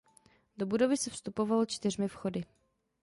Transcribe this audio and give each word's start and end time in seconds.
Do 0.57 0.65
budovy 0.65 0.97
se 0.97 1.09
vstupovalo 1.09 1.65
čtyřmi 1.65 2.07
vchody. 2.07 2.43